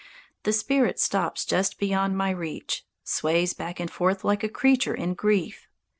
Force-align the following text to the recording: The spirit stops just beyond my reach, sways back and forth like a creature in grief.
The 0.45 0.51
spirit 0.51 0.99
stops 0.99 1.45
just 1.45 1.77
beyond 1.77 2.17
my 2.17 2.31
reach, 2.31 2.87
sways 3.03 3.53
back 3.53 3.79
and 3.79 3.91
forth 3.91 4.23
like 4.23 4.43
a 4.43 4.49
creature 4.49 4.95
in 4.95 5.13
grief. 5.13 5.67